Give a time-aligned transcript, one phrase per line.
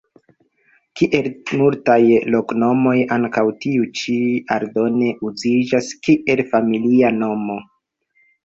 [0.99, 1.27] Kiel
[1.59, 1.97] multaj
[2.35, 4.17] loknomoj, ankaŭ tiu ĉi
[4.57, 7.61] aldone uziĝas kiel familia nomo.